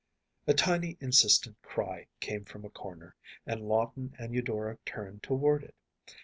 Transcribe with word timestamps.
A 0.47 0.55
tiny, 0.55 0.97
insistent 0.99 1.61
cry 1.61 2.07
came 2.19 2.43
from 2.43 2.65
a 2.65 2.71
corner, 2.71 3.13
and 3.45 3.61
Lawton 3.61 4.15
and 4.17 4.33
Eudora 4.33 4.79
turned 4.83 5.21
toward 5.21 5.63
it. 5.63 5.75